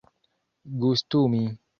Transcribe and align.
gustumi 0.79 1.43